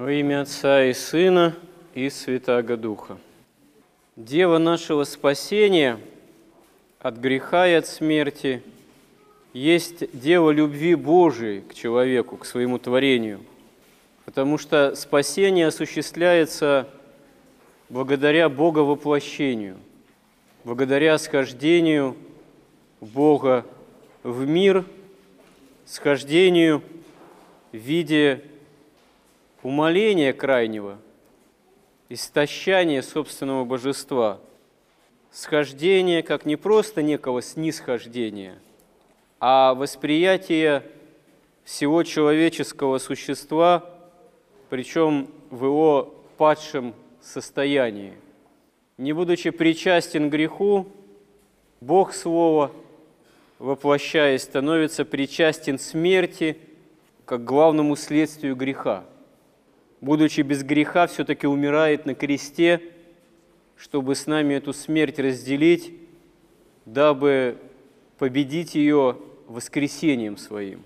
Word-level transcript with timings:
Во 0.00 0.10
имя 0.10 0.40
Отца 0.40 0.84
и 0.84 0.94
Сына 0.94 1.54
и 1.94 2.08
Святаго 2.08 2.78
Духа. 2.78 3.18
Дева 4.16 4.56
нашего 4.56 5.04
спасения 5.04 6.00
от 7.00 7.18
греха 7.18 7.68
и 7.68 7.74
от 7.74 7.86
смерти 7.86 8.62
есть 9.52 10.18
Дева 10.18 10.52
любви 10.52 10.94
Божией 10.94 11.60
к 11.60 11.74
человеку, 11.74 12.38
к 12.38 12.46
своему 12.46 12.78
творению, 12.78 13.40
потому 14.24 14.56
что 14.56 14.94
спасение 14.94 15.66
осуществляется 15.66 16.88
благодаря 17.90 18.48
Бога 18.48 18.78
воплощению, 18.78 19.76
благодаря 20.64 21.18
схождению 21.18 22.16
Бога 23.02 23.66
в 24.22 24.46
мир, 24.46 24.86
схождению 25.84 26.82
в 27.70 27.76
виде 27.76 28.44
умоления 29.62 30.32
крайнего, 30.32 30.98
истощания 32.08 33.02
собственного 33.02 33.64
божества, 33.64 34.40
схождение 35.30 36.22
как 36.22 36.46
не 36.46 36.56
просто 36.56 37.02
некого 37.02 37.42
снисхождения, 37.42 38.58
а 39.38 39.74
восприятие 39.74 40.82
всего 41.64 42.02
человеческого 42.02 42.98
существа, 42.98 43.84
причем 44.70 45.28
в 45.50 45.64
его 45.64 46.14
падшем 46.36 46.94
состоянии. 47.20 48.14
Не 48.96 49.12
будучи 49.12 49.50
причастен 49.50 50.30
греху, 50.30 50.86
Бог 51.80 52.12
Слово, 52.12 52.70
воплощаясь, 53.58 54.42
становится 54.42 55.04
причастен 55.04 55.78
смерти 55.78 56.58
как 57.24 57.44
главному 57.44 57.94
следствию 57.94 58.56
греха– 58.56 59.04
будучи 60.00 60.40
без 60.40 60.62
греха, 60.62 61.06
все-таки 61.06 61.46
умирает 61.46 62.06
на 62.06 62.14
кресте, 62.14 62.80
чтобы 63.76 64.14
с 64.14 64.26
нами 64.26 64.54
эту 64.54 64.72
смерть 64.72 65.18
разделить, 65.18 65.94
дабы 66.86 67.58
победить 68.18 68.74
ее 68.74 69.16
воскресением 69.46 70.36
своим. 70.36 70.82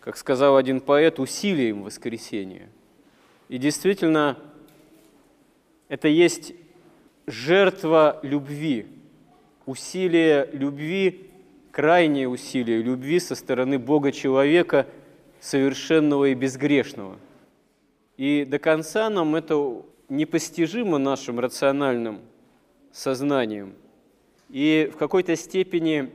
Как 0.00 0.16
сказал 0.16 0.56
один 0.56 0.80
поэт, 0.80 1.18
усилием 1.18 1.82
воскресения. 1.82 2.68
И 3.48 3.58
действительно, 3.58 4.38
это 5.88 6.08
есть 6.08 6.54
жертва 7.26 8.20
любви, 8.22 8.86
усилие 9.66 10.48
любви, 10.52 11.30
крайнее 11.72 12.28
усилие 12.28 12.82
любви 12.82 13.18
со 13.18 13.34
стороны 13.34 13.78
Бога 13.78 14.12
человека, 14.12 14.86
совершенного 15.40 16.26
и 16.26 16.34
безгрешного– 16.34 17.18
и 18.16 18.44
до 18.44 18.58
конца 18.58 19.10
нам 19.10 19.34
это 19.34 19.82
непостижимо 20.08 20.98
нашим 20.98 21.38
рациональным 21.38 22.20
сознанием. 22.92 23.74
И 24.48 24.90
в 24.92 24.96
какой-то 24.96 25.36
степени 25.36 26.10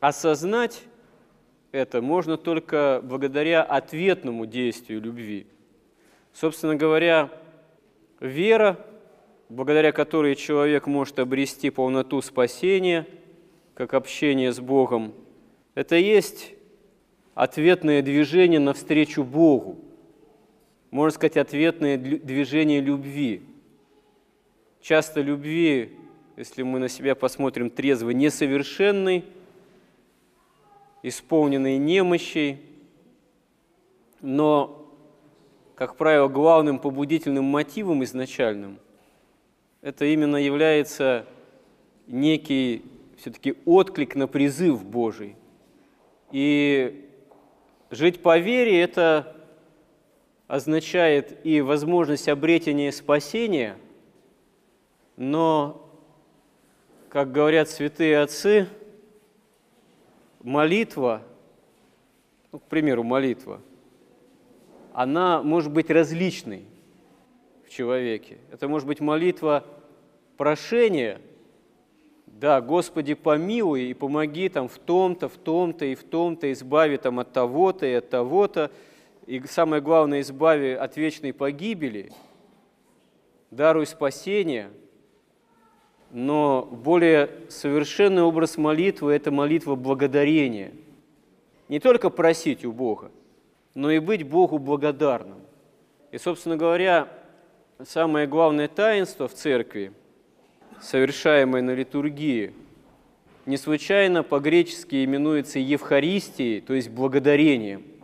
осознать 0.00 0.82
это 1.72 2.02
можно 2.02 2.36
только 2.36 3.00
благодаря 3.02 3.62
ответному 3.62 4.46
действию 4.46 5.00
любви. 5.00 5.46
Собственно 6.32 6.76
говоря, 6.76 7.30
вера, 8.20 8.78
благодаря 9.48 9.92
которой 9.92 10.34
человек 10.34 10.86
может 10.86 11.18
обрести 11.18 11.70
полноту 11.70 12.20
спасения, 12.22 13.06
как 13.74 13.94
общение 13.94 14.52
с 14.52 14.60
Богом, 14.60 15.14
это 15.74 15.96
есть 15.96 16.54
ответное 17.34 18.02
движение 18.02 18.60
навстречу 18.60 19.22
Богу, 19.22 19.78
можно 20.90 21.14
сказать, 21.14 21.36
ответное 21.36 21.96
движение 21.96 22.80
любви. 22.80 23.42
Часто 24.80 25.20
любви, 25.20 25.92
если 26.36 26.62
мы 26.62 26.78
на 26.78 26.88
себя 26.88 27.14
посмотрим 27.14 27.70
трезво, 27.70 28.10
несовершенный, 28.10 29.24
исполненный 31.02 31.78
немощей, 31.78 32.60
но, 34.20 34.90
как 35.74 35.96
правило, 35.96 36.28
главным 36.28 36.78
побудительным 36.78 37.44
мотивом 37.44 38.02
изначальным 38.04 38.78
это 39.80 40.04
именно 40.04 40.36
является 40.36 41.24
некий 42.06 42.82
все-таки 43.16 43.54
отклик 43.64 44.16
на 44.16 44.26
призыв 44.26 44.84
Божий. 44.84 45.36
И 46.30 47.08
жить 47.90 48.22
по 48.22 48.38
вере– 48.38 48.80
это 48.82 49.36
означает 50.48 51.44
и 51.44 51.60
возможность 51.60 52.28
обретения 52.28 52.90
спасения, 52.90 53.76
но, 55.16 55.86
как 57.10 57.30
говорят 57.30 57.68
святые 57.68 58.18
отцы, 58.20 58.66
молитва, 60.42 61.22
ну, 62.50 62.58
к 62.58 62.62
примеру, 62.62 63.02
молитва, 63.04 63.60
она 64.94 65.42
может 65.42 65.70
быть 65.70 65.90
различной 65.90 66.64
в 67.66 67.68
человеке. 67.68 68.38
Это 68.50 68.68
может 68.68 68.88
быть 68.88 69.00
молитва 69.00 69.64
прошения, 70.38 71.20
да, 72.26 72.62
Господи, 72.62 73.12
помилуй 73.12 73.90
и 73.90 73.94
помоги 73.94 74.48
там 74.48 74.68
в 74.68 74.78
том-то, 74.78 75.28
в 75.28 75.36
том-то 75.36 75.84
и 75.84 75.94
в 75.94 76.04
том-то, 76.04 76.50
избави 76.52 76.96
там 76.96 77.18
от 77.18 77.32
того-то 77.32 77.84
и 77.84 77.92
от 77.92 78.08
того-то, 78.08 78.70
и 79.28 79.46
самое 79.46 79.82
главное, 79.82 80.22
избави 80.22 80.72
от 80.72 80.96
вечной 80.96 81.34
погибели, 81.34 82.10
даруй 83.50 83.84
спасение, 83.84 84.70
но 86.10 86.62
более 86.62 87.28
совершенный 87.50 88.22
образ 88.22 88.56
молитвы– 88.56 89.12
это 89.14 89.30
молитва 89.30 89.74
благодарения. 89.74 90.72
Не 91.68 91.78
только 91.78 92.08
просить 92.08 92.64
у 92.64 92.72
Бога, 92.72 93.10
но 93.74 93.90
и 93.90 93.98
быть 93.98 94.22
Богу 94.22 94.56
благодарным. 94.56 95.40
И, 96.10 96.16
собственно 96.16 96.56
говоря, 96.56 97.06
самое 97.86 98.26
главное 98.26 98.66
таинство 98.66 99.28
в 99.28 99.34
церкви, 99.34 99.92
совершаемое 100.80 101.60
на 101.60 101.74
литургии, 101.74 102.54
не 103.44 103.58
случайно 103.58 104.22
по-гречески 104.22 105.04
именуется 105.04 105.58
Евхаристией, 105.58 106.62
то 106.62 106.72
есть 106.72 106.88
благодарением– 106.88 107.82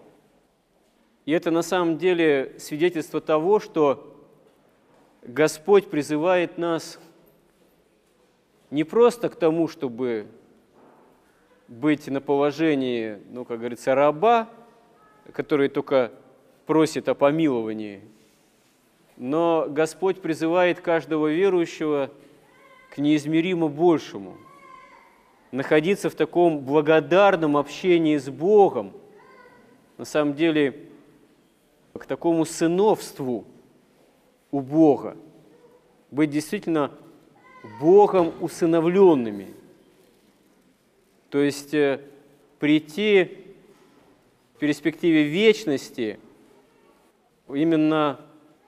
и 1.24 1.32
это 1.32 1.50
на 1.50 1.62
самом 1.62 1.96
деле 1.96 2.54
свидетельство 2.58 3.20
того, 3.20 3.58
что 3.60 4.14
Господь 5.22 5.88
призывает 5.88 6.58
нас 6.58 6.98
не 8.70 8.84
просто 8.84 9.30
к 9.30 9.36
тому, 9.36 9.68
чтобы 9.68 10.26
быть 11.66 12.08
на 12.08 12.20
положении, 12.20 13.18
ну, 13.30 13.44
как 13.44 13.58
говорится, 13.58 13.94
раба, 13.94 14.50
который 15.32 15.68
только 15.68 16.12
просит 16.66 17.08
о 17.08 17.14
помиловании, 17.14 18.02
но 19.16 19.66
Господь 19.68 20.20
призывает 20.20 20.80
каждого 20.80 21.28
верующего 21.28 22.10
к 22.90 22.98
неизмеримо 22.98 23.68
большему, 23.68 24.36
находиться 25.52 26.10
в 26.10 26.14
таком 26.14 26.60
благодарном 26.60 27.56
общении 27.56 28.18
с 28.18 28.28
Богом. 28.28 28.92
На 29.96 30.04
самом 30.04 30.34
деле, 30.34 30.88
к 31.94 32.06
такому 32.06 32.44
сыновству 32.44 33.44
у 34.50 34.60
Бога, 34.60 35.16
быть 36.10 36.30
действительно 36.30 36.90
Богом 37.80 38.32
усыновленными. 38.40 39.54
То 41.30 41.40
есть 41.40 41.74
э, 41.74 42.00
прийти 42.58 43.38
в 44.54 44.58
перспективе 44.58 45.24
вечности 45.24 46.18
именно, 47.48 48.20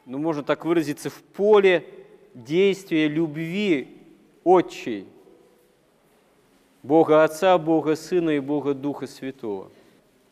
ну 0.04 0.18
можно 0.18 0.42
так 0.42 0.64
выразиться, 0.64 1.10
в 1.10 1.22
поле 1.22 1.84
действия 2.34 3.08
любви 3.08 3.96
Отчей, 4.44 5.06
Бога 6.82 7.24
Отца, 7.24 7.56
Бога 7.58 7.96
Сына 7.96 8.30
и 8.30 8.40
Бога 8.40 8.74
Духа 8.74 9.06
Святого. 9.06 9.70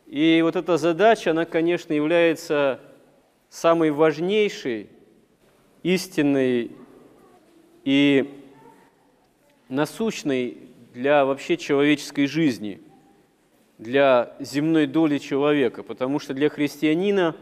И 0.07 0.41
вот 0.43 0.57
эта 0.57 0.77
задача, 0.77 1.31
она, 1.31 1.45
конечно, 1.45 1.93
является 1.93 2.81
самой 3.49 3.91
важнейшей, 3.91 4.89
истинной 5.83 6.73
и 7.85 8.41
насущной 9.69 10.59
для 10.93 11.25
вообще 11.25 11.57
человеческой 11.57 12.27
жизни, 12.27 12.81
для 13.79 14.35
земной 14.41 14.87
доли 14.87 15.19
человека, 15.19 15.83
потому 15.83 16.19
что 16.19 16.35
для 16.35 16.49
христианина 16.49 17.35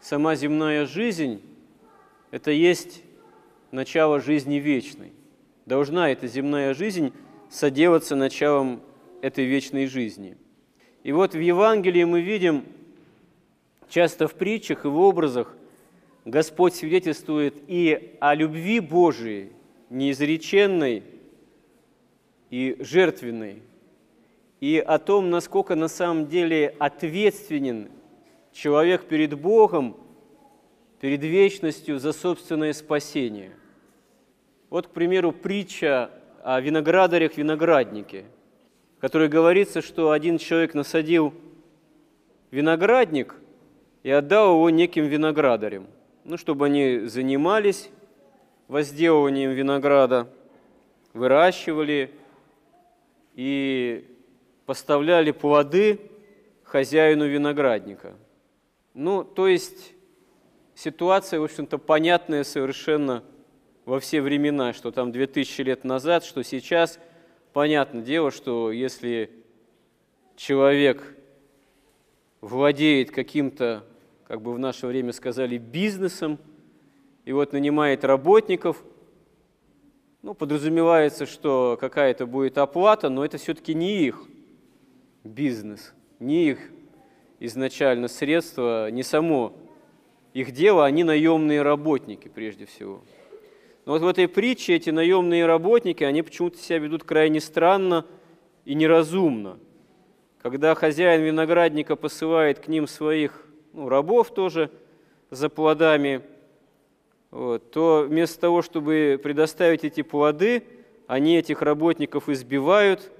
сама 0.00 0.34
земная 0.34 0.86
жизнь– 0.86 1.42
это 2.30 2.50
есть 2.50 3.02
начало 3.70 4.20
жизни 4.20 4.56
вечной. 4.56 5.12
Должна 5.66 6.10
эта 6.10 6.26
земная 6.26 6.74
жизнь 6.74 7.12
соделаться 7.50 8.14
началом 8.14 8.80
этой 9.22 9.44
вечной 9.44 9.86
жизни– 9.86 10.36
и 11.08 11.12
вот 11.12 11.32
в 11.32 11.40
Евангелии 11.40 12.04
мы 12.04 12.20
видим 12.20 12.66
часто 13.88 14.28
в 14.28 14.34
притчах 14.34 14.84
и 14.84 14.88
в 14.88 14.98
образах 14.98 15.56
Господь 16.26 16.74
свидетельствует 16.74 17.54
и 17.66 18.14
о 18.20 18.34
любви 18.34 18.78
Божией, 18.78 19.52
неизреченной 19.88 21.02
и 22.50 22.76
жертвенной, 22.80 23.62
и 24.60 24.76
о 24.76 24.98
том, 24.98 25.30
насколько 25.30 25.74
на 25.76 25.88
самом 25.88 26.26
деле 26.26 26.74
ответственен 26.78 27.88
человек 28.52 29.06
перед 29.06 29.32
Богом, 29.32 29.96
перед 31.00 31.22
вечностью 31.22 31.98
за 31.98 32.12
собственное 32.12 32.74
спасение. 32.74 33.52
Вот, 34.68 34.88
к 34.88 34.90
примеру, 34.90 35.32
притча 35.32 36.10
о 36.44 36.60
виноградарях-винограднике, 36.60 38.26
в 38.98 39.00
которой 39.00 39.28
говорится, 39.28 39.80
что 39.80 40.10
один 40.10 40.38
человек 40.38 40.74
насадил 40.74 41.32
виноградник 42.50 43.36
и 44.02 44.10
отдал 44.10 44.56
его 44.56 44.70
неким 44.70 45.06
виноградарям, 45.06 45.86
ну, 46.24 46.36
чтобы 46.36 46.66
они 46.66 47.02
занимались 47.06 47.90
возделыванием 48.66 49.52
винограда, 49.52 50.28
выращивали 51.14 52.10
и 53.34 54.04
поставляли 54.66 55.30
плоды 55.30 56.00
хозяину 56.64 57.28
виноградника. 57.28 58.16
Ну, 58.94 59.22
то 59.22 59.46
есть 59.46 59.92
ситуация, 60.74 61.38
в 61.38 61.44
общем-то, 61.44 61.78
понятная 61.78 62.42
совершенно 62.42 63.22
во 63.84 64.00
все 64.00 64.20
времена, 64.20 64.72
что 64.72 64.90
там 64.90 65.12
2000 65.12 65.60
лет 65.62 65.84
назад, 65.84 66.24
что 66.24 66.42
сейчас. 66.42 66.98
Понятное 67.52 68.02
дело, 68.02 68.30
что 68.30 68.70
если 68.70 69.30
человек 70.36 71.16
владеет 72.40 73.10
каким-то, 73.10 73.84
как 74.26 74.42
бы 74.42 74.52
в 74.52 74.58
наше 74.58 74.86
время 74.86 75.12
сказали, 75.12 75.58
бизнесом, 75.58 76.38
и 77.24 77.32
вот 77.32 77.52
нанимает 77.52 78.04
работников, 78.04 78.82
ну, 80.22 80.34
подразумевается, 80.34 81.26
что 81.26 81.78
какая-то 81.80 82.26
будет 82.26 82.58
оплата, 82.58 83.08
но 83.08 83.24
это 83.24 83.38
все-таки 83.38 83.74
не 83.74 84.04
их 84.04 84.22
бизнес, 85.24 85.94
не 86.18 86.50
их 86.50 86.58
изначально 87.40 88.08
средства, 88.08 88.90
не 88.90 89.02
само 89.02 89.54
их 90.34 90.52
дело, 90.52 90.84
они 90.84 91.04
наемные 91.04 91.62
работники 91.62 92.28
прежде 92.28 92.66
всего. 92.66 93.02
Но 93.88 93.94
вот 93.94 94.02
в 94.02 94.06
этой 94.06 94.28
притче 94.28 94.74
эти 94.74 94.90
наемные 94.90 95.46
работники, 95.46 96.04
они 96.04 96.20
почему-то 96.20 96.58
себя 96.58 96.78
ведут 96.78 97.04
крайне 97.04 97.40
странно 97.40 98.04
и 98.66 98.74
неразумно. 98.74 99.58
Когда 100.42 100.74
хозяин 100.74 101.22
виноградника 101.22 101.96
посылает 101.96 102.58
к 102.58 102.68
ним 102.68 102.86
своих 102.86 103.46
ну, 103.72 103.88
рабов 103.88 104.34
тоже 104.34 104.70
за 105.30 105.48
плодами, 105.48 106.20
вот, 107.30 107.70
то 107.70 108.04
вместо 108.06 108.38
того, 108.38 108.60
чтобы 108.60 109.18
предоставить 109.22 109.84
эти 109.84 110.02
плоды, 110.02 110.64
они 111.06 111.38
этих 111.38 111.62
работников 111.62 112.28
избивают, 112.28 113.10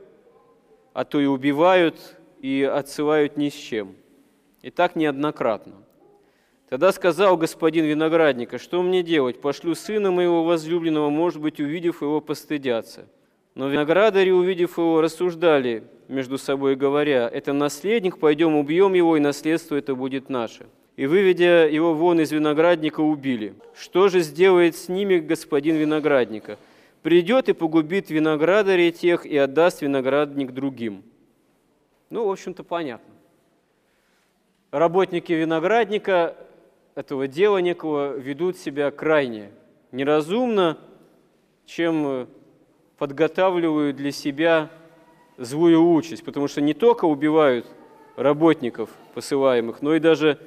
а 0.92 1.06
то 1.06 1.18
и 1.18 1.24
убивают 1.24 2.18
и 2.40 2.62
отсылают 2.62 3.38
ни 3.38 3.48
с 3.48 3.54
чем. 3.54 3.96
И 4.60 4.68
так 4.68 4.96
неоднократно. 4.96 5.76
Тогда 6.68 6.92
сказал 6.92 7.38
господин 7.38 7.86
виноградника, 7.86 8.58
что 8.58 8.82
мне 8.82 9.02
делать? 9.02 9.40
Пошлю 9.40 9.74
сына 9.74 10.10
моего 10.10 10.44
возлюбленного, 10.44 11.08
может 11.08 11.40
быть, 11.40 11.60
увидев 11.60 12.02
его, 12.02 12.20
постыдятся. 12.20 13.06
Но 13.54 13.68
виноградари, 13.68 14.30
увидев 14.30 14.76
его, 14.76 15.00
рассуждали 15.00 15.84
между 16.08 16.36
собой, 16.36 16.76
говоря, 16.76 17.28
это 17.32 17.54
наследник, 17.54 18.18
пойдем 18.18 18.54
убьем 18.54 18.92
его, 18.92 19.16
и 19.16 19.20
наследство 19.20 19.76
это 19.76 19.94
будет 19.94 20.28
наше. 20.28 20.66
И, 20.96 21.06
выведя 21.06 21.66
его 21.66 21.94
вон 21.94 22.20
из 22.20 22.32
виноградника, 22.32 23.00
убили. 23.00 23.54
Что 23.74 24.08
же 24.08 24.20
сделает 24.20 24.76
с 24.76 24.88
ними 24.88 25.18
господин 25.18 25.76
виноградника? 25.76 26.58
Придет 27.02 27.48
и 27.48 27.54
погубит 27.54 28.10
виноградарей 28.10 28.92
тех 28.92 29.24
и 29.24 29.36
отдаст 29.38 29.80
виноградник 29.80 30.52
другим. 30.52 31.02
Ну, 32.10 32.26
в 32.26 32.30
общем-то, 32.30 32.62
понятно. 32.62 33.14
Работники 34.70 35.32
виноградника 35.32 36.36
этого 36.98 37.28
дела 37.28 37.58
некого 37.58 38.16
ведут 38.16 38.56
себя 38.56 38.90
крайне 38.90 39.50
неразумно, 39.92 40.78
чем 41.64 42.06
э, 42.06 42.26
подготавливают 42.98 43.96
для 43.96 44.10
себя 44.10 44.68
злую 45.36 45.92
участь, 45.92 46.24
потому 46.24 46.48
что 46.48 46.60
не 46.60 46.74
только 46.74 47.04
убивают 47.04 47.66
работников 48.16 48.90
посылаемых, 49.14 49.80
но 49.80 49.94
и 49.94 50.00
даже 50.00 50.40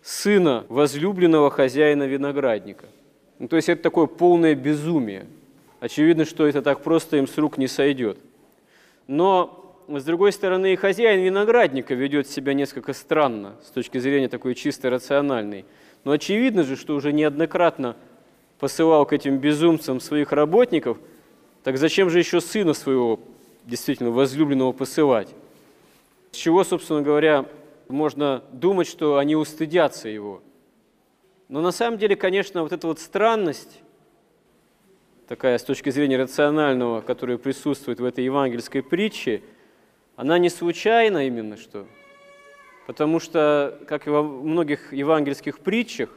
сына 0.00 0.64
возлюбленного 0.68 1.50
хозяина 1.50 2.04
виноградника. 2.04 2.86
Ну, 3.40 3.48
то 3.48 3.56
есть 3.56 3.68
это 3.68 3.82
такое 3.82 4.06
полное 4.06 4.54
безумие. 4.54 5.26
Очевидно, 5.80 6.24
что 6.24 6.46
это 6.46 6.62
так 6.62 6.82
просто 6.84 7.16
им 7.16 7.26
с 7.26 7.36
рук 7.36 7.58
не 7.58 7.66
сойдет. 7.66 8.16
Но, 9.08 9.59
с 9.98 10.04
другой 10.04 10.32
стороны, 10.32 10.72
и 10.72 10.76
хозяин 10.76 11.20
виноградника 11.22 11.94
ведет 11.94 12.28
себя 12.28 12.54
несколько 12.54 12.92
странно 12.92 13.56
с 13.64 13.70
точки 13.70 13.98
зрения 13.98 14.28
такой 14.28 14.54
чисто 14.54 14.90
рациональной– 14.90 15.64
но 16.04 16.12
очевидно 16.12 16.62
же, 16.62 16.76
что 16.76 16.94
уже 16.94 17.12
неоднократно 17.12 17.96
посылал 18.58 19.06
к 19.06 19.12
этим 19.12 19.38
безумцам 19.38 20.00
своих 20.00 20.32
работников, 20.32 20.98
так 21.62 21.76
зачем 21.76 22.10
же 22.10 22.18
еще 22.18 22.40
сына 22.40 22.72
своего, 22.72 23.20
действительно 23.64 24.10
возлюбленного, 24.10 24.72
посылать? 24.72 25.28
С 26.32 26.36
чего, 26.36 26.64
собственно 26.64 27.02
говоря, 27.02 27.46
можно 27.88 28.42
думать, 28.52 28.86
что 28.86 29.18
они 29.18 29.36
устыдятся 29.36 30.08
его. 30.08 30.42
Но 31.48 31.60
на 31.60 31.72
самом 31.72 31.98
деле, 31.98 32.16
конечно, 32.16 32.62
вот 32.62 32.72
эта 32.72 32.86
вот 32.86 33.00
странность, 33.00 33.82
такая 35.26 35.58
с 35.58 35.64
точки 35.64 35.90
зрения 35.90 36.16
рационального, 36.16 37.00
которая 37.00 37.36
присутствует 37.36 38.00
в 38.00 38.04
этой 38.04 38.24
евангельской 38.24 38.82
притче, 38.82 39.42
она 40.20 40.38
не 40.38 40.50
случайна 40.50 41.26
именно 41.26 41.56
что– 41.56 41.86
потому 42.90 43.20
что, 43.20 43.78
как 43.86 44.08
и 44.08 44.10
во 44.10 44.20
многих 44.24 44.92
евангельских 44.92 45.60
притчах, 45.60 46.10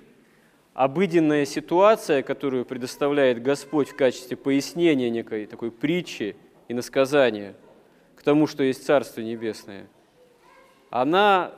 обыденная 0.74 1.46
ситуация, 1.46 2.24
которую 2.24 2.66
предоставляет 2.66 3.44
Господь 3.44 3.90
в 3.90 3.96
качестве 3.96 4.38
пояснения 4.38 5.12
некой 5.12 5.46
такой 5.46 5.70
притчи 5.70 6.36
и 6.68 6.74
насказания 6.74 7.54
к 8.16 8.24
тому, 8.24 8.48
что 8.48 8.64
есть 8.64 8.84
Царство 8.84 9.22
Небесное, 9.22 9.86
она, 10.90 11.52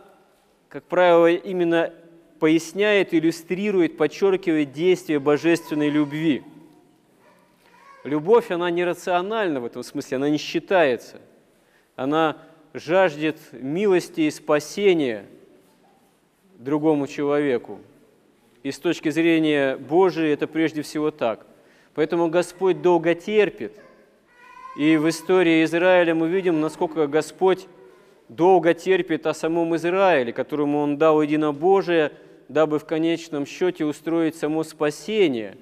как 0.67 0.83
правило, 0.83 1.31
именно 1.31 1.93
поясняет, 2.41 3.13
иллюстрирует, 3.13 3.95
подчеркивает 3.95 4.73
действие 4.73 5.19
божественной 5.19 5.87
любви. 5.87 6.43
Любовь, 8.03 8.51
она 8.51 8.69
нерациональна 8.69 9.61
в 9.61 9.65
этом 9.65 9.81
смысле, 9.81 10.17
она 10.17 10.29
не 10.29 10.37
считается. 10.37 11.21
Она 11.95 12.37
жаждет 12.73 13.37
милости 13.53 14.21
и 14.21 14.31
спасения 14.31 15.25
другому 16.57 17.07
человеку. 17.07 17.79
И 18.63 18.71
с 18.71 18.79
точки 18.79 19.09
зрения 19.09 19.77
Божией 19.77 20.33
это 20.33 20.47
прежде 20.47 20.81
всего 20.81 21.11
так. 21.11 21.45
Поэтому 21.93 22.29
Господь 22.29 22.81
долго 22.81 23.15
терпит. 23.15 23.79
И 24.77 24.97
в 24.97 25.07
истории 25.07 25.63
Израиля 25.63 26.13
мы 26.13 26.27
видим, 26.27 26.59
насколько 26.59 27.07
Господь 27.07 27.67
долго 28.27 28.73
терпит 28.73 29.25
о 29.25 29.33
самом 29.33 29.75
Израиле, 29.77 30.33
которому 30.33 30.79
Он 30.79 30.97
дал 30.97 31.21
единобожие, 31.21 32.11
дабы 32.49 32.79
в 32.79 32.85
конечном 32.85 33.45
счете 33.45 33.85
устроить 33.85 34.35
само 34.35 34.63
спасение, 34.63 35.57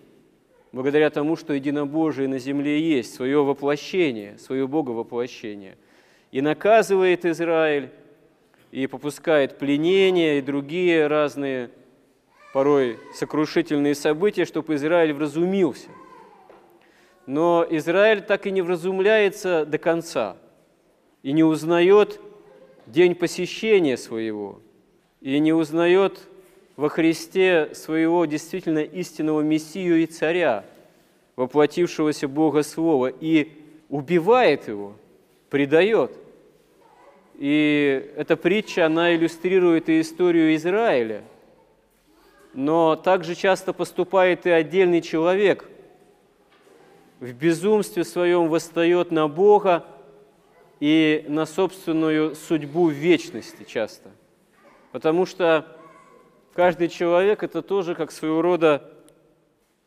благодаря 0.71 1.11
тому, 1.11 1.35
что 1.35 1.53
единобожие 1.53 2.27
на 2.27 2.39
земле 2.39 2.81
есть, 2.81 3.13
свое 3.13 3.43
воплощение, 3.43 4.39
свое 4.39 4.67
Боговоплощение 4.67 5.77
и 6.33 6.41
наказывает 6.41 7.25
Израиль, 7.25 7.91
и 8.71 8.87
попускает 8.87 9.59
пленения 9.59 10.39
и 10.39 10.41
другие 10.41 11.05
разные, 11.05 11.69
порой 12.53 12.97
сокрушительные 13.13 13.93
события, 13.93 14.45
чтобы 14.45 14.73
Израиль 14.73 15.13
вразумился. 15.13 15.89
Но 17.27 17.63
Израиль 17.69 18.21
так 18.21 18.47
и 18.47 18.51
не 18.51 18.63
вразумляется 18.63 19.63
до 19.67 19.77
конца 19.77 20.35
и 21.21 21.33
не 21.33 21.43
узнает 21.43 22.19
день 22.87 23.13
посещения 23.13 23.95
своего, 23.95 24.59
и 25.21 25.37
не 25.37 25.53
узнает 25.53 26.27
во 26.77 26.89
Христе 26.89 27.75
своего 27.75 28.25
действительно 28.25 28.79
истинного 28.79 29.41
Мессию 29.41 30.01
и 30.01 30.07
Царя, 30.07 30.65
воплотившегося 31.35 32.27
Бога 32.27 32.63
Слова, 32.63 33.05
и 33.07 33.51
убивает 33.87 34.67
его, 34.67 34.95
предает. 35.51 36.22
И 37.35 38.13
эта 38.15 38.37
притча, 38.37 38.85
она 38.85 39.15
иллюстрирует 39.15 39.89
и 39.89 40.01
историю 40.01 40.55
Израиля. 40.55 41.23
Но 42.53 42.95
также 42.95 43.35
часто 43.35 43.73
поступает 43.73 44.45
и 44.45 44.51
отдельный 44.51 45.01
человек. 45.01 45.67
В 47.19 47.31
безумстве 47.33 48.03
своем 48.03 48.49
восстает 48.49 49.11
на 49.11 49.27
Бога 49.27 49.85
и 50.79 51.25
на 51.27 51.45
собственную 51.45 52.35
судьбу 52.35 52.89
вечности 52.89 53.63
часто. 53.63 54.11
Потому 54.91 55.25
что 55.25 55.65
каждый 56.53 56.89
человек– 56.89 57.41
это 57.45 57.61
тоже 57.61 57.95
как 57.95 58.11
своего 58.11 58.41
рода 58.41 58.91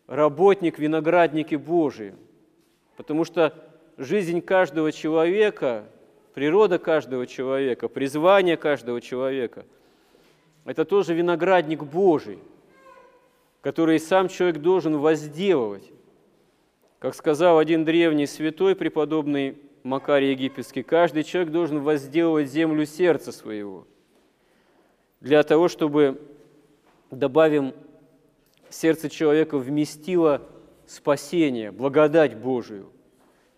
работник, 0.07 0.79
виноградники 0.79 1.55
Божии. 1.55 2.15
Потому 2.97 3.25
что 3.25 3.55
жизнь 3.99 4.41
каждого 4.41 4.91
человека, 4.91 5.85
природа 6.37 6.79
каждого 6.79 7.27
человека, 7.27 7.89
призвание 7.89 8.59
каждого 8.59 9.01
человека– 9.01 9.65
это 10.67 10.85
тоже 10.85 11.15
виноградник 11.15 11.83
Божий, 11.83 12.39
который 13.63 13.99
сам 13.99 14.29
человек 14.29 14.59
должен 14.59 14.99
возделывать. 14.99 15.91
Как 16.99 17.15
сказал 17.15 17.59
один 17.59 17.87
древний 17.87 18.27
святой, 18.27 18.77
преподобный 18.77 19.57
Макарий 19.83 20.33
Египетский, 20.33 20.83
каждый 20.83 21.23
человек 21.23 21.51
должен 21.53 21.81
возделывать 21.81 22.51
землю 22.51 22.85
сердца 22.85 23.33
своего 23.33 23.87
для 25.23 25.43
того, 25.43 25.69
чтобы, 25.69 26.21
добавим, 27.11 27.73
сердце 28.69 29.09
человека 29.09 29.57
вместило 29.57 30.43
спасение, 30.87 31.73
благодать 31.73 32.37
Божию. 32.37 32.93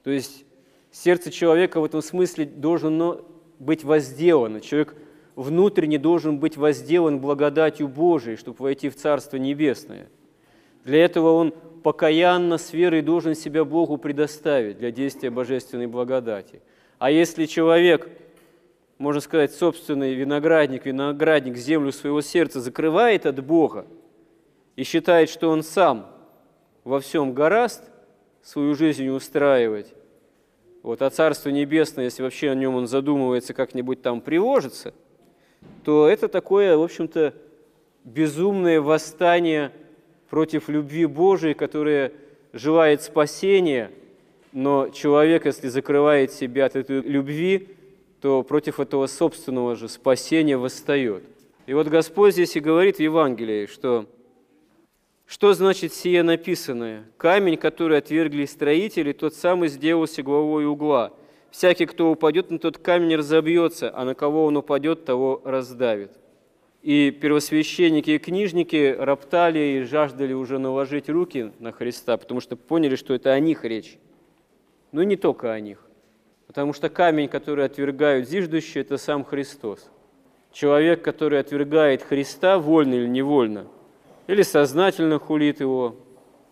То 0.05 0.11
есть 0.11 0.45
сердце 0.99 1.31
человека 1.31 1.81
в 1.81 1.85
этом 1.85 2.03
смысле 2.03 2.45
должно 2.45 3.25
быть 3.59 3.85
возделано. 3.85 4.61
Человек 4.61 4.97
внутренне 5.37 5.99
должен 5.99 6.39
быть 6.39 6.57
возделан 6.57 7.21
благодатью 7.21 7.89
Божией, 7.89 8.37
чтобы 8.37 8.59
войти 8.61 8.89
в 8.89 8.97
Царство 8.97 9.37
Небесное. 9.37 10.09
Для 10.85 11.05
этого 11.05 11.33
он 11.33 11.55
покаянно 11.83 12.59
с 12.59 12.73
верой 12.73 13.03
должен 13.03 13.35
себя 13.35 13.65
Богу 13.65 13.99
предоставить 13.99 14.79
для 14.79 14.91
действия 14.91 15.31
божественной 15.31 15.87
благодати. 15.87 16.61
А 16.99 17.11
если 17.11 17.47
человек, 17.47 18.09
можно 18.99 19.21
сказать, 19.21 19.53
собственный 19.55 20.15
виноградник, 20.15 20.87
виноградник 20.87 21.57
землю 21.57 21.93
своего 21.93 22.21
сердца 22.21 22.61
закрывает 22.61 23.27
от 23.27 23.45
Бога 23.45 23.87
и 24.75 24.83
считает, 24.83 25.31
что 25.31 25.51
он 25.51 25.63
сам 25.63 26.11
во 26.83 26.99
всем 26.99 27.35
гораст 27.35 27.85
свою 28.43 28.75
жизнь 28.75 29.09
устраивать, 29.09 29.95
вот, 30.83 31.03
а 31.03 31.11
Царство 31.11 31.51
Небесное, 31.51 32.05
если 32.05 32.23
вообще 32.23 32.51
о 32.51 32.55
нем 32.55 32.75
он 32.75 32.87
задумывается, 32.87 33.55
как-нибудь 33.55 34.03
там 34.03 34.21
приложится, 34.21 34.95
то 35.85 36.09
это 36.09 36.29
такое, 36.29 36.77
в 36.77 36.83
общем-то, 36.83 37.35
безумное 38.05 38.81
восстание– 38.81 39.73
против 40.31 40.69
любви 40.69 41.07
Божией, 41.07 41.55
которая 41.55 42.13
желает 42.53 43.03
спасения, 43.03 43.91
но 44.53 44.89
человек, 44.89 45.47
если 45.47 45.69
закрывает 45.69 46.33
себя 46.33 46.67
от 46.67 46.77
этой 46.77 47.01
любви, 47.03 47.69
то 48.21 48.43
против 48.43 48.81
этого 48.81 49.07
собственного 49.07 49.77
же 49.77 49.89
спасения 49.89 50.57
восстает. 50.57 51.23
И 51.67 51.75
вот 51.75 51.87
Господь 51.89 52.33
здесь 52.33 52.57
и 52.57 52.61
говорит 52.61 52.97
в 52.97 53.01
Евангелии, 53.01 53.67
что 53.67 54.07
что 55.29 55.53
значит 55.53 55.93
сие 55.93 56.23
написанное? 56.23 57.05
Камень, 57.19 57.59
который 57.59 57.99
отвергли 57.99 58.47
строители, 58.47 59.13
тот 59.13 59.35
самый 59.35 59.69
сделался 59.69 60.23
главой 60.23 60.65
угла. 60.65 61.13
Всякий, 61.51 61.85
кто 61.85 62.11
упадет 62.11 62.51
на 62.51 62.59
тот 62.59 62.79
камень, 62.79 63.15
разобьется, 63.15 63.93
а 63.95 64.07
на 64.07 64.15
кого 64.15 64.47
он 64.47 64.57
упадет, 64.57 65.05
того 65.05 65.43
раздавит. 65.45 66.13
И 66.83 67.11
первосвященники 67.11 68.13
и 68.13 68.19
книжники 68.19 68.97
роптали 68.99 69.59
и 69.59 69.83
жаждали 69.83 70.33
уже 70.33 70.59
наложить 70.59 71.11
руки 71.11 71.53
на 71.59 71.73
Христа, 71.73 72.17
потому 72.17 72.41
что 72.41 72.57
поняли, 72.57 72.97
что 72.97 73.13
это 73.13 73.31
о 73.31 73.39
них 73.39 73.65
речь. 73.67 73.99
Но 74.93 75.03
не 75.03 75.17
только 75.17 75.53
о 75.53 75.61
них. 75.61 75.85
Потому 76.47 76.73
что 76.73 76.89
камень, 76.89 77.29
который 77.29 77.67
отвергают 77.67 78.27
зиждущие, 78.27 78.81
это 78.81 78.97
сам 78.97 79.27
Христос. 79.27 79.91
Человек, 80.53 81.03
который 81.03 81.39
отвергает 81.39 82.03
Христа, 82.03 82.59
вольно 82.59 82.95
или 82.95 83.07
невольно, 83.07 83.67
или 84.29 84.43
сознательно 84.43 85.19
хулит 85.19 85.59
его 85.59 85.97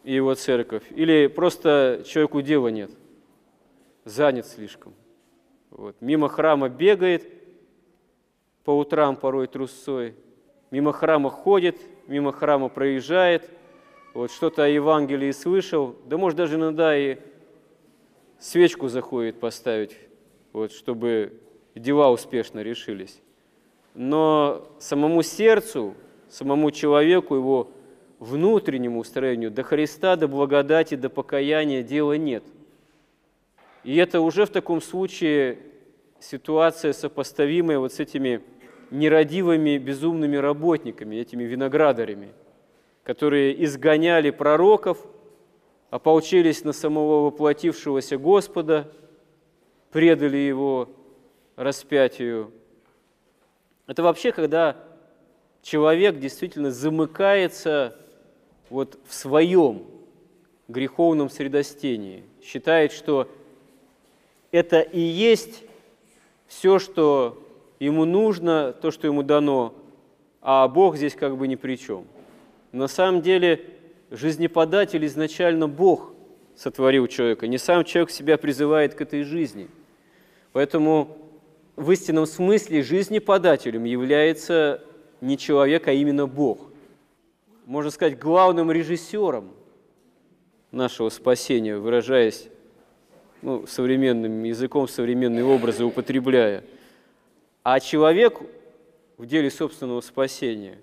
и 0.02 0.12
его 0.14 0.34
церковь, 0.34 0.82
или 0.90 1.28
просто 1.28 2.02
человеку 2.04 2.42
дела 2.42 2.68
нет, 2.68 2.90
занят 4.04 4.46
слишком. 4.46 4.92
Вот. 5.70 5.94
Мимо 6.00 6.28
храма 6.28 6.68
бегает– 6.68 7.32
по 8.66 8.76
утрам 8.76 9.14
порой 9.14 9.46
трусцой, 9.46 10.16
мимо 10.72 10.92
храма 10.92 11.30
ходит, 11.30 11.80
мимо 12.08 12.32
храма 12.32 12.68
проезжает, 12.68 13.48
вот 14.12 14.32
что-то 14.32 14.64
о 14.64 14.66
Евангелии 14.66 15.30
слышал, 15.30 15.94
да 16.06 16.18
может 16.18 16.36
даже 16.36 16.56
иногда 16.56 16.98
и 16.98 17.18
свечку 18.40 18.88
заходит 18.88 19.38
поставить, 19.38 19.96
вот, 20.52 20.72
чтобы 20.72 21.40
дела 21.76 22.10
успешно 22.10 22.58
решились. 22.58 23.22
Но 23.94 24.66
самому 24.80 25.22
сердцу, 25.22 25.94
самому 26.28 26.70
человеку, 26.70 27.34
его 27.34 27.70
внутреннему 28.18 29.00
устроению 29.00 29.50
до 29.50 29.62
Христа, 29.62 30.16
до 30.16 30.28
благодати, 30.28 30.94
до 30.94 31.10
покаяния 31.10 31.82
дела 31.82 32.16
нет. 32.16 32.44
И 33.84 33.96
это 33.96 34.20
уже 34.20 34.46
в 34.46 34.50
таком 34.50 34.80
случае 34.80 35.58
ситуация 36.18 36.92
сопоставимая 36.92 37.78
вот 37.78 37.92
с 37.92 38.00
этими 38.00 38.42
нерадивыми 38.90 39.78
безумными 39.78 40.36
работниками, 40.36 41.16
этими 41.16 41.44
виноградарями, 41.44 42.32
которые 43.04 43.62
изгоняли 43.64 44.30
пророков, 44.30 45.04
ополчились 45.90 46.64
на 46.64 46.72
самого 46.72 47.26
воплотившегося 47.26 48.18
Господа, 48.18 48.92
предали 49.92 50.36
Его 50.36 50.88
распятию. 51.56 52.52
Это 53.86 54.02
вообще, 54.02 54.32
когда 54.32 54.85
человек 55.66 56.20
действительно 56.20 56.70
замыкается 56.70 57.96
вот 58.70 59.00
в 59.04 59.12
своем 59.12 59.82
греховном 60.68 61.28
средостении, 61.28 62.22
считает, 62.40 62.92
что 62.92 63.28
это 64.52 64.80
и 64.80 65.00
есть 65.00 65.64
все, 66.46 66.78
что 66.78 67.42
ему 67.80 68.04
нужно 68.04 68.74
то, 68.80 68.92
что 68.92 69.08
ему 69.08 69.24
дано, 69.24 69.74
а 70.40 70.68
Бог 70.68 70.96
здесь 70.96 71.16
как 71.16 71.36
бы 71.36 71.48
ни 71.48 71.56
при 71.56 71.74
чем. 71.74 72.04
На 72.70 72.86
самом 72.86 73.20
деле 73.20 73.64
жизнеподатель 74.12 75.04
изначально 75.04 75.66
Бог 75.66 76.12
сотворил 76.54 77.08
человека, 77.08 77.48
не 77.48 77.58
сам 77.58 77.82
человек 77.82 78.10
себя 78.10 78.38
призывает 78.38 78.94
к 78.94 79.00
этой 79.00 79.24
жизни. 79.24 79.66
Поэтому 80.52 81.18
в 81.74 81.90
истинном 81.90 82.26
смысле 82.26 82.84
жизнеподателем 82.84 83.82
является 83.82 84.80
не 85.20 85.38
человек, 85.38 85.88
а 85.88 85.92
именно 85.92 86.26
Бог. 86.26 86.70
Можно 87.64 87.90
сказать, 87.90 88.18
главным 88.18 88.70
режиссером 88.70 89.50
нашего 90.70 91.08
спасения, 91.08 91.76
выражаясь 91.76 92.48
ну, 93.42 93.66
современным 93.66 94.44
языком, 94.44 94.88
современные 94.88 95.44
образы 95.44 95.84
употребляя– 95.84 96.64
а 97.68 97.80
человек 97.80 98.38
в 99.18 99.26
деле 99.26 99.50
собственного 99.50 100.00
спасения 100.00 100.78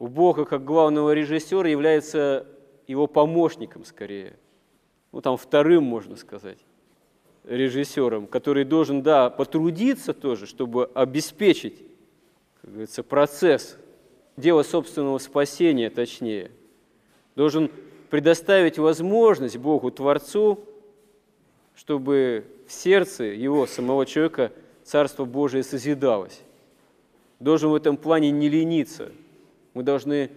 у 0.00 0.08
Бога 0.08 0.44
как 0.44 0.64
главного 0.64 1.14
режиссера 1.14 1.68
является 1.68 2.44
его 2.88 3.06
помощником 3.06 3.84
скорее. 3.84 4.36
Ну, 5.12 5.20
там 5.20 5.36
вторым, 5.36 5.84
можно 5.84 6.16
сказать, 6.16 6.58
режиссером, 7.44 8.26
который 8.26 8.64
должен, 8.64 9.00
да, 9.02 9.30
потрудиться 9.30 10.12
тоже, 10.12 10.46
чтобы 10.46 10.90
обеспечить, 10.92 11.85
как 12.66 12.72
говорится, 12.72 13.04
процесс, 13.04 13.76
дело 14.36 14.64
собственного 14.64 15.18
спасения, 15.18 15.88
точнее. 15.88 16.50
Должен 17.36 17.70
предоставить 18.10 18.76
возможность 18.76 19.56
Богу, 19.56 19.92
Творцу, 19.92 20.58
чтобы 21.76 22.44
в 22.66 22.72
сердце 22.72 23.22
его, 23.22 23.68
самого 23.68 24.04
человека, 24.04 24.50
Царство 24.82 25.24
Божие 25.24 25.62
созидалось. 25.62 26.40
Должен 27.38 27.70
в 27.70 27.76
этом 27.76 27.96
плане 27.96 28.32
не 28.32 28.48
лениться. 28.48 29.12
Мы 29.72 29.84
должны 29.84 30.30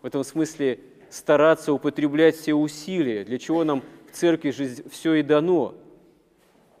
в 0.00 0.06
этом 0.06 0.24
смысле 0.24 0.80
стараться 1.10 1.74
употреблять 1.74 2.36
все 2.36 2.54
усилия, 2.54 3.22
для 3.22 3.38
чего 3.38 3.64
нам 3.64 3.82
в 4.10 4.16
церкви 4.16 4.50
же 4.50 4.76
все 4.90 5.14
и 5.16 5.22
дано. 5.22 5.74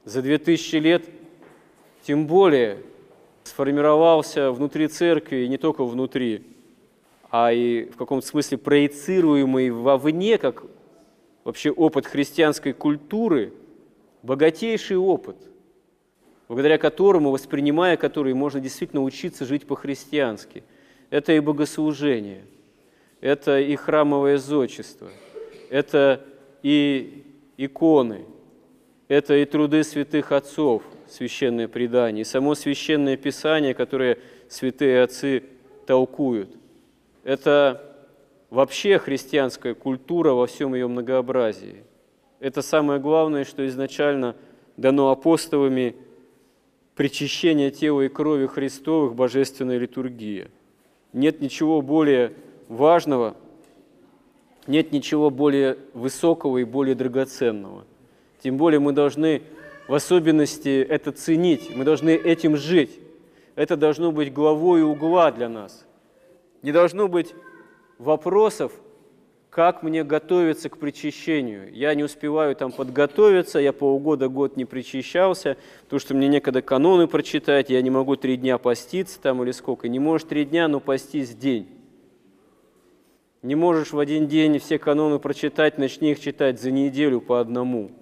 За 0.04 0.22
две 0.22 0.38
тысячи 0.38 0.76
лет 0.76 1.04
тем 2.02 2.26
более 2.26 2.78
сформировался 3.46 4.50
внутри 4.50 4.88
церкви, 4.88 5.46
не 5.46 5.56
только 5.56 5.84
внутри, 5.84 6.44
а 7.30 7.52
и 7.52 7.84
в 7.86 7.96
каком-то 7.96 8.26
смысле 8.26 8.58
проецируемый 8.58 9.70
вовне, 9.70 10.38
как 10.38 10.64
вообще 11.44 11.70
опыт 11.70 12.06
христианской 12.06 12.72
культуры, 12.72 13.52
богатейший 14.22 14.96
опыт– 14.96 15.36
благодаря 16.48 16.78
которому, 16.78 17.30
воспринимая 17.30 17.96
который, 17.96 18.34
можно 18.34 18.60
действительно 18.60 19.02
учиться 19.02 19.44
жить 19.44 19.66
по-христиански. 19.66 20.62
Это 21.10 21.32
и 21.32 21.40
богослужение, 21.40 22.44
это 23.20 23.60
и 23.60 23.76
храмовое 23.76 24.38
зодчество, 24.38 25.08
это 25.70 26.24
и 26.62 27.24
иконы, 27.56 28.24
это 29.08 29.36
и 29.36 29.44
труды 29.44 29.84
святых 29.84 30.32
отцов, 30.32 30.82
священное 31.08 31.68
предание, 31.68 32.22
и 32.22 32.24
само 32.24 32.54
священное 32.54 33.16
писание, 33.16 33.74
которое 33.74 34.18
святые 34.48 35.02
отцы 35.02 35.44
толкуют. 35.86 36.50
это 37.24 37.82
вообще 38.50 38.98
христианская 38.98 39.74
культура 39.74 40.32
во 40.32 40.46
всем 40.46 40.74
ее 40.74 40.88
многообразии. 40.88 41.84
Это 42.40 42.62
самое 42.62 43.00
главное, 43.00 43.44
что 43.44 43.66
изначально 43.66 44.36
дано 44.76 45.10
апостолами 45.10 45.96
причащение 46.94 47.70
тела 47.70 48.02
и 48.02 48.08
крови 48.08 48.46
Христовых, 48.46 49.14
божественная 49.14 49.78
литургия. 49.78 50.48
Нет 51.12 51.40
ничего 51.40 51.82
более 51.82 52.32
важного, 52.68 53.36
нет 54.66 54.92
ничего 54.92 55.30
более 55.30 55.78
высокого 55.92 56.58
и 56.58 56.64
более 56.64 56.94
драгоценного. 56.94 57.84
Тем 58.42 58.56
более 58.56 58.80
мы 58.80 58.92
должны 58.92 59.42
в 59.88 59.94
особенности 59.94 60.82
это 60.82 61.12
ценить, 61.12 61.74
мы 61.74 61.84
должны 61.84 62.10
этим 62.10 62.56
жить. 62.56 62.98
Это 63.54 63.76
должно 63.76 64.12
быть 64.12 64.32
главой 64.32 64.82
угла 64.82 65.30
для 65.30 65.48
нас. 65.48 65.86
Не 66.62 66.72
должно 66.72 67.08
быть 67.08 67.34
вопросов, 67.98 68.72
как 69.48 69.82
мне 69.82 70.04
готовиться 70.04 70.68
к 70.68 70.76
причащению. 70.76 71.72
Я 71.72 71.94
не 71.94 72.04
успеваю 72.04 72.54
там 72.56 72.72
подготовиться, 72.72 73.58
я 73.58 73.72
полгода, 73.72 74.28
год 74.28 74.56
не 74.56 74.66
причащался, 74.66 75.56
потому 75.84 76.00
что 76.00 76.14
мне 76.14 76.28
некогда 76.28 76.60
каноны 76.60 77.06
прочитать, 77.06 77.70
я 77.70 77.80
не 77.80 77.88
могу 77.88 78.16
три 78.16 78.36
дня 78.36 78.58
поститься 78.58 79.18
там 79.20 79.42
или 79.42 79.52
сколько. 79.52 79.88
Не 79.88 79.98
можешь 79.98 80.28
три 80.28 80.44
дня, 80.44 80.68
но 80.68 80.80
постись 80.80 81.34
день. 81.34 81.68
Не 83.42 83.54
можешь 83.54 83.92
в 83.92 83.98
один 83.98 84.26
день 84.26 84.58
все 84.58 84.78
каноны 84.78 85.18
прочитать, 85.18 85.78
начни 85.78 86.10
их 86.10 86.20
читать 86.20 86.60
за 86.60 86.70
неделю 86.70 87.20
по 87.20 87.40
одному 87.40 87.92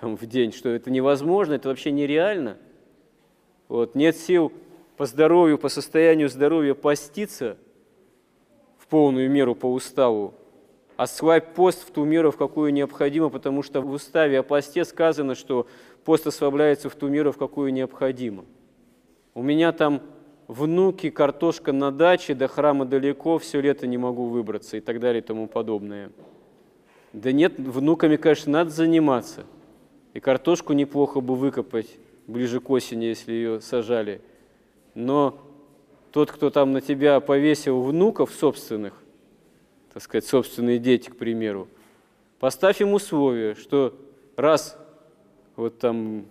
там, 0.00 0.16
в 0.16 0.26
день, 0.26 0.52
что 0.52 0.68
это 0.68 0.90
невозможно, 0.90 1.54
это 1.54 1.68
вообще 1.68 1.90
нереально. 1.90 2.58
Вот, 3.68 3.94
нет 3.94 4.16
сил 4.16 4.52
по 4.96 5.06
здоровью, 5.06 5.58
по 5.58 5.68
состоянию 5.68 6.28
здоровья 6.28 6.74
поститься 6.74 7.56
в 8.78 8.86
полную 8.86 9.30
меру 9.30 9.54
по 9.54 9.66
уставу, 9.66 10.34
Освабь 10.96 11.52
пост 11.52 11.86
в 11.86 11.90
ту 11.90 12.04
меру, 12.04 12.30
в 12.30 12.38
какую 12.38 12.72
необходимо, 12.72 13.28
потому 13.28 13.62
что 13.62 13.82
в 13.82 13.90
уставе 13.90 14.38
о 14.38 14.42
посте 14.42 14.84
сказано, 14.84 15.34
что 15.34 15.66
пост 16.04 16.26
ослабляется 16.26 16.88
в 16.88 16.94
ту 16.94 17.08
меру, 17.08 17.32
в 17.32 17.36
какую 17.36 17.72
необходимо. 17.72 18.46
У 19.34 19.42
меня 19.42 19.72
там 19.72 20.00
внуки, 20.48 21.10
картошка 21.10 21.72
на 21.72 21.92
даче, 21.92 22.34
до 22.34 22.48
храма 22.48 22.86
далеко, 22.86 23.38
все 23.38 23.60
лето 23.60 23.86
не 23.86 23.98
могу 23.98 24.24
выбраться 24.26 24.78
и 24.78 24.80
так 24.80 24.98
далее 24.98 25.20
и 25.20 25.24
тому 25.24 25.48
подобное. 25.48 26.12
Да 27.12 27.30
нет, 27.30 27.58
внуками, 27.58 28.16
конечно, 28.16 28.52
надо 28.52 28.70
заниматься. 28.70 29.44
И 30.16 30.20
картошку 30.20 30.72
неплохо 30.72 31.20
бы 31.20 31.34
выкопать 31.34 31.90
ближе 32.26 32.58
к 32.60 32.70
осени, 32.70 33.04
если 33.04 33.32
ее 33.32 33.60
сажали. 33.60 34.22
Но 34.94 35.38
тот, 36.10 36.32
кто 36.32 36.48
там 36.48 36.72
на 36.72 36.80
тебя 36.80 37.20
повесил 37.20 37.82
внуков 37.82 38.30
собственных, 38.32 38.94
так 39.92 40.02
сказать, 40.02 40.24
собственные 40.24 40.78
дети, 40.78 41.10
к 41.10 41.16
примеру, 41.16 41.68
поставь 42.38 42.80
им 42.80 42.94
условие, 42.94 43.56
что 43.56 43.94
раз 44.38 44.78
вот 45.54 45.80
там 45.80 46.24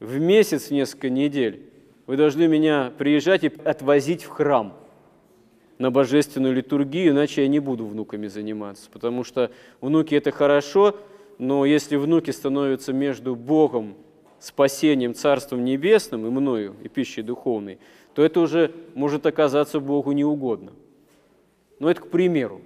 в 0.00 0.18
месяц, 0.18 0.70
несколько 0.72 1.08
недель, 1.08 1.70
вы 2.08 2.16
должны 2.16 2.48
меня 2.48 2.92
приезжать 2.98 3.44
и 3.44 3.52
отвозить 3.64 4.24
в 4.24 4.30
храм 4.30 4.76
на 5.78 5.92
божественную 5.92 6.52
литургию, 6.52 7.12
иначе 7.12 7.42
я 7.42 7.48
не 7.48 7.60
буду 7.60 7.86
внуками 7.86 8.26
заниматься, 8.26 8.90
потому 8.92 9.22
что 9.22 9.52
внуки– 9.80 10.14
это 10.16 10.32
хорошо, 10.32 10.96
но 11.38 11.64
если 11.64 11.96
внуки 11.96 12.30
становятся 12.30 12.92
между 12.92 13.34
Богом, 13.34 13.94
спасением, 14.38 15.14
Царством 15.14 15.64
Небесным 15.64 16.26
и 16.26 16.30
мною, 16.30 16.76
и 16.82 16.88
пищей 16.88 17.22
духовной, 17.22 17.78
то 18.14 18.22
это 18.22 18.40
уже 18.40 18.72
может 18.94 19.26
оказаться 19.26 19.80
Богу 19.80 20.12
неугодно. 20.12 20.72
Но 21.78 21.90
это 21.90 22.02
к 22.02 22.10
примеру. 22.10 22.60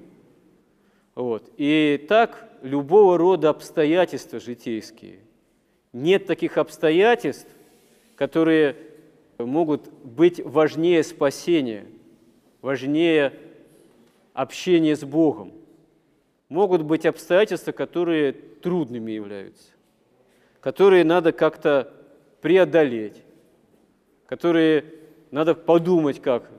Вот. 1.14 1.50
И 1.56 2.04
так 2.08 2.48
любого 2.62 3.16
рода 3.16 3.48
обстоятельства 3.48 4.40
житейские. 4.40 5.20
Нет 5.92 6.26
таких 6.26 6.59
обстоятельств, 6.59 7.48
которые 8.16 8.76
могут 9.38 9.88
быть 10.04 10.44
важнее 10.44 11.02
спасения, 11.02 11.87
важнее 12.61 13.33
общения 14.35 14.96
с 14.96 15.04
Богом. 15.04 15.52
Могут 16.48 16.82
быть 16.82 17.04
обстоятельства, 17.06 17.72
которые 17.72 18.32
трудными 18.32 19.12
являются, 19.12 19.72
которые 20.61 21.04
надо 21.04 21.32
как-то 21.32 21.92
преодолеть, 22.40 23.22
которые 24.26 24.84
надо 25.30 25.54
подумать, 25.54 26.20
как 26.20 26.50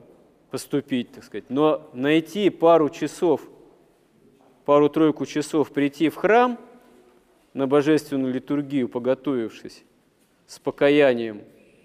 поступить, 0.50 1.12
так 1.12 1.24
сказать. 1.24 1.50
Но 1.50 1.90
найти 1.92 2.50
пару 2.50 2.88
часов– 2.88 3.42
пару-тройку 4.70 5.26
часов 5.26 5.72
прийти 5.72 6.08
в 6.10 6.14
храм 6.14 6.56
на 7.54 7.66
божественную 7.66 8.32
литургию, 8.32 8.88
поготовившись, 8.88 9.82
с 10.46 10.60
покаянием, 10.60 11.42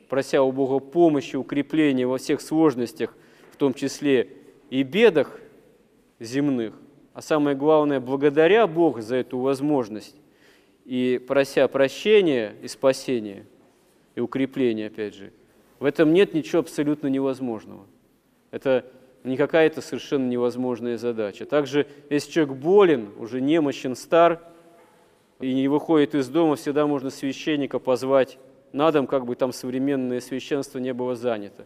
прося 0.07 0.43
у 0.43 0.51
Бога 0.51 0.77
помощи, 0.77 1.35
укрепления 1.35 2.05
во 2.05 2.19
всех 2.19 2.41
сложностях, 2.41 3.17
в 3.51 3.57
том 3.57 3.73
числе 3.73 4.29
и 4.69 4.83
бедах 4.83 5.39
земных, 6.19 6.75
а 7.15 7.21
самое 7.21 7.56
главное, 7.56 8.01
благодаря 8.01 8.67
Богу 8.67 8.99
за 8.99 9.15
эту 9.15 9.39
возможность 9.39 10.17
и 10.84 11.19
прося 11.25 11.65
прощения 11.69 12.54
и 12.62 12.67
спасения, 12.67 13.45
и 14.15 14.19
укрепления, 14.19 14.88
опять 14.88 15.15
же, 15.15 15.32
в 15.80 15.86
этом 15.86 16.13
нет 16.13 16.34
ничего 16.34 16.60
абсолютно 16.60 17.08
невозможного. 17.08 17.86
Это 18.51 18.86
не 19.23 19.38
какая-то 19.38 19.82
совершенно 19.82 20.28
невозможная 20.28 20.97
задача. 20.97 21.45
Также, 21.45 21.88
если 22.10 22.32
человек 22.32 22.58
болен, 22.58 23.10
уже 23.17 23.39
немощен, 23.39 23.95
стар, 23.95 24.41
и 25.39 25.54
не 25.54 25.69
выходит 25.69 26.15
из 26.15 26.28
дома, 26.28 26.58
всегда 26.58 26.86
можно 26.86 27.10
священника 27.10 27.80
позвать 27.80 28.38
на 28.73 28.91
дом, 28.91 29.08
как 29.08 29.25
бы 29.25 29.36
там 29.36 29.54
современное 29.54 30.19
священство 30.19 30.80
не 30.80 30.93
было 30.93 31.15
занято. 31.15 31.65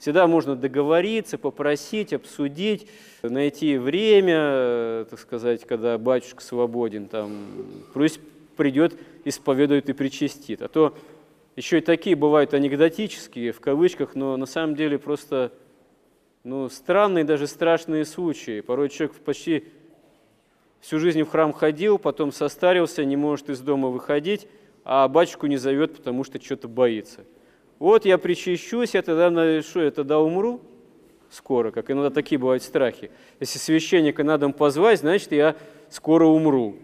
Всегда 0.00 0.26
можно 0.26 0.56
договориться, 0.56 1.36
попросить, 1.36 2.14
обсудить, 2.14 2.88
найти 3.22 3.76
время, 3.76 5.04
так 5.04 5.18
сказать, 5.18 5.66
когда 5.66 5.98
батюшка 5.98 6.42
свободен, 6.42 7.06
там, 7.06 7.46
пусть 7.92 8.18
придет, 8.56 8.94
исповедует 9.26 9.90
и 9.90 9.92
причастит. 9.92 10.62
А 10.62 10.68
то 10.68 10.96
еще 11.54 11.78
и 11.78 11.80
такие 11.82 12.16
бывают 12.16 12.54
анекдотические, 12.54 13.52
в 13.52 13.60
кавычках, 13.60 14.14
но 14.14 14.38
на 14.38 14.46
самом 14.46 14.74
деле 14.74 14.98
просто 14.98 15.52
ну, 16.44 16.70
странные, 16.70 17.24
даже 17.24 17.46
страшные 17.46 18.06
случаи. 18.06 18.62
Порой 18.62 18.88
человек 18.88 19.14
почти 19.16 19.64
всю 20.80 20.98
жизнь 20.98 21.24
в 21.24 21.28
храм 21.28 21.52
ходил, 21.52 21.98
потом 21.98 22.32
состарился, 22.32 23.04
не 23.04 23.16
может 23.16 23.50
из 23.50 23.60
дома 23.60 23.88
выходить, 23.88 24.48
а 24.82 25.06
батюшку 25.08 25.46
не 25.46 25.58
зовет, 25.58 25.94
потому 25.98 26.24
что 26.24 26.42
что-то 26.42 26.68
боится. 26.68 27.26
Вот 27.80 28.04
я 28.04 28.16
причащусь, 28.16 28.94
я 28.94 29.02
тогда, 29.02 29.60
что, 29.62 29.82
я 29.82 29.90
тогда 29.90 30.20
умру 30.20 30.60
скоро, 31.30 31.72
как 31.72 31.90
иногда 31.90 32.10
такие 32.10 32.38
бывают 32.38 32.62
страхи. 32.62 33.10
Если 33.40 33.58
священника 33.58 34.22
надо 34.22 34.48
позвать, 34.50 35.00
значит, 35.00 35.32
я 35.32 35.56
скоро 35.88 36.26
умру. 36.26 36.76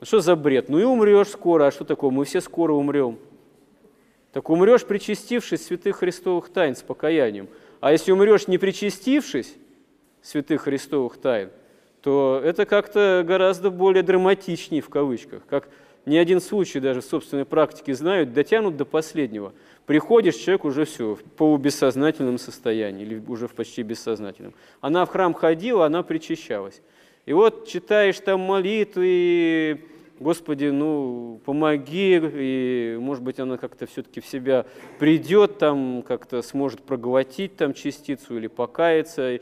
Ну, 0.00 0.06
что 0.06 0.20
за 0.20 0.36
бред? 0.36 0.68
Ну 0.68 0.78
и 0.78 0.84
умрешь 0.84 1.28
скоро, 1.28 1.68
а 1.68 1.70
что 1.70 1.84
такое? 1.86 2.10
Мы 2.10 2.26
все 2.26 2.42
скоро 2.42 2.74
умрем. 2.74 3.18
Так 4.32 4.50
умрешь, 4.50 4.84
причастившись 4.84 5.64
святых 5.64 5.96
христовых 5.96 6.50
тайн 6.50 6.76
с 6.76 6.82
покаянием– 6.82 7.48
а 7.80 7.92
если 7.92 8.12
умрешь, 8.12 8.48
не 8.48 8.58
причастившись 8.58 9.54
святых 10.22 10.62
христовых 10.62 11.16
тайн, 11.18 11.50
то 12.02 12.40
это 12.42 12.66
как-то 12.66 13.24
гораздо 13.26 13.70
более 13.70 14.02
драматичнее 14.02 14.82
в 14.82 14.88
кавычках, 14.88 15.46
как 15.46 15.68
ни 16.06 16.16
один 16.16 16.40
случай 16.40 16.80
даже 16.80 17.00
в 17.00 17.04
собственной 17.04 17.44
практике 17.44 17.94
знают, 17.94 18.32
дотянут 18.32 18.76
до 18.76 18.84
последнего. 18.84 19.52
Приходишь, 19.86 20.36
человек 20.36 20.64
уже 20.64 20.84
все, 20.84 21.14
в 21.14 21.22
полубессознательном 21.22 22.38
состоянии 22.38 23.02
или 23.02 23.22
уже 23.26 23.48
в 23.48 23.54
почти 23.54 23.82
бессознательном. 23.82 24.54
Она 24.80 25.04
в 25.04 25.10
храм 25.10 25.34
ходила, 25.34 25.86
она 25.86 26.02
причащалась. 26.02 26.82
И 27.26 27.32
вот 27.32 27.66
читаешь 27.66 28.18
там 28.20 28.40
молитвы, 28.40 29.82
Господи, 30.20 30.66
ну, 30.66 31.40
помоги, 31.44 32.20
и, 32.20 32.96
может 32.98 33.22
быть, 33.22 33.38
она 33.38 33.56
как-то 33.56 33.86
все-таки 33.86 34.20
в 34.20 34.26
себя 34.26 34.66
придет, 34.98 35.58
там, 35.58 36.02
как-то 36.02 36.42
сможет 36.42 36.82
проглотить 36.82 37.56
там 37.56 37.72
частицу 37.72 38.36
или 38.36 38.48
покаяться. 38.48 39.38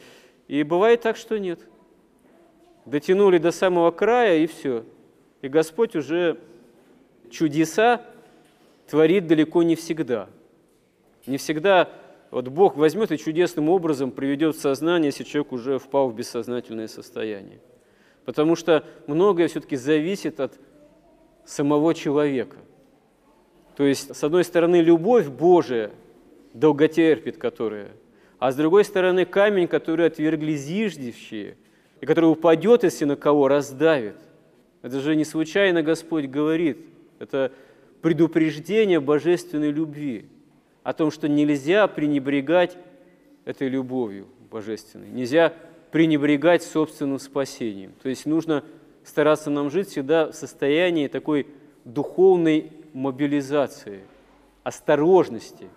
И 0.49 0.63
бывает 0.65 1.01
так, 1.01 1.17
что 1.17 1.39
нет. 1.39 1.61
Дотянули 2.85 3.39
до 3.39 3.53
самого 3.53 3.91
края, 3.91 4.39
и 4.39 4.47
все. 4.47 4.85
И 5.43 5.49
Господь 5.49 5.97
уже 5.97 6.39
чудеса 7.31 8.03
творит 8.89 9.27
далеко 9.27 9.63
не 9.63 9.77
всегда. 9.77 10.29
Не 11.27 11.39
всегда 11.39 11.91
вот 12.31 12.49
Бог 12.49 12.77
возьмет 12.77 13.13
и 13.13 13.19
чудесным 13.19 13.69
образом 13.69 14.11
приведет 14.11 14.57
в 14.57 14.61
сознание, 14.61 15.09
если 15.09 15.25
человек 15.25 15.53
уже 15.53 15.79
впал 15.79 16.11
в 16.11 16.15
бессознательное 16.17 16.89
состояние. 16.89 17.61
Потому 18.25 18.57
что 18.57 18.85
многое 19.07 19.49
все-таки 19.49 19.77
зависит 19.77 20.41
от 20.41 20.59
самого 21.45 21.95
человека. 21.95 22.57
То 23.77 23.85
есть, 23.85 24.15
с 24.15 24.25
одной 24.25 24.43
стороны, 24.45 24.81
любовь 24.81 25.29
Божия 25.29 25.93
долготерпит, 26.55 27.37
которая, 27.37 27.91
а 28.39 28.51
с 28.51 28.57
другой 28.57 28.85
стороны 28.85 29.25
камень, 29.25 29.69
который 29.69 30.07
отвергли 30.07 30.55
зиждущие, 30.57 31.57
и 32.01 32.07
который 32.07 32.27
упадет, 32.27 32.85
если 32.85 33.05
на 33.05 33.17
кого 33.17 33.49
раздавит. 33.49 34.17
Это 34.83 35.01
же 35.01 35.17
не 35.17 35.25
случайно 35.25 35.83
Господь 35.83 36.27
говорит, 36.27 36.79
это 37.19 37.53
предупреждение 38.03 39.01
божественной 39.01 39.71
любви, 39.71 40.27
о 40.83 40.93
том, 40.93 41.11
что 41.11 41.29
нельзя 41.29 41.89
пренебрегать 41.89 42.77
этой 43.45 43.69
любовью 43.69 44.29
божественной, 44.51 45.09
нельзя 45.09 45.53
пренебрегать 45.91 46.63
собственным 46.63 47.19
спасением. 47.19 47.93
То 48.03 48.09
есть 48.09 48.27
нужно 48.27 48.65
стараться 49.03 49.51
нам 49.51 49.71
жить 49.71 49.89
всегда 49.89 50.31
в 50.31 50.35
состоянии 50.35 51.09
такой 51.09 51.47
духовной 51.85 52.71
мобилизации, 52.93 54.01
осторожности, 54.63 55.69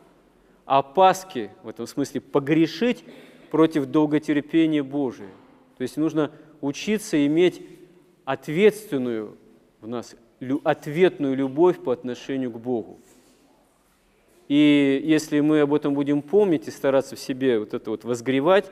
опаски, 0.65 1.51
в 1.63 1.69
этом 1.69 1.87
смысле 1.87 2.21
погрешить 2.21 3.03
против 3.49 3.87
долготерпения 3.87 4.83
Божия. 4.83 5.31
То 5.77 5.81
есть 5.81 5.97
нужно 5.97 6.31
учиться 6.61 7.25
иметь 7.25 7.61
ответственную 8.29 9.35
в 9.81 9.87
нас, 9.87 10.15
ответную 10.63 11.35
любовь 11.35 11.79
по 11.79 11.91
отношению 11.91 12.51
к 12.51 12.59
Богу. 12.59 12.99
И 14.47 15.01
если 15.03 15.39
мы 15.39 15.61
об 15.61 15.73
этом 15.73 15.95
будем 15.95 16.21
помнить 16.21 16.67
и 16.67 16.71
стараться 16.71 17.15
в 17.15 17.19
себе 17.19 17.57
вот 17.57 17.73
это 17.73 17.89
вот 17.89 18.03
возгревать, 18.03 18.69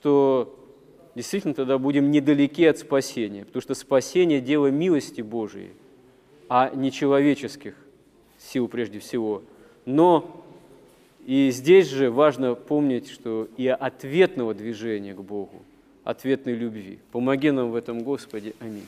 то 0.00 0.58
действительно 1.14 1.52
тогда 1.52 1.76
будем 1.76 2.10
недалеки 2.10 2.64
от 2.64 2.78
спасения, 2.78 3.44
потому 3.44 3.60
что 3.60 3.74
спасение– 3.74 4.40
дело 4.40 4.68
милости 4.68 5.20
Божией, 5.20 5.72
а 6.48 6.70
не 6.74 6.90
человеческих 6.90 7.74
сил 8.38 8.68
прежде 8.68 9.00
всего. 9.00 9.42
Но 9.84 10.42
и 11.26 11.50
здесь 11.50 11.88
же 11.88 12.10
важно 12.10 12.54
помнить, 12.54 13.10
что 13.10 13.48
и 13.58 13.66
ответного 13.66 14.54
движения 14.54 15.12
к 15.12 15.20
Богу, 15.20 15.62
ответной 16.08 16.54
любви. 16.54 16.98
Помоги 17.12 17.50
нам 17.50 17.70
в 17.70 17.74
этом, 17.74 18.02
Господи. 18.02 18.54
Аминь. 18.60 18.86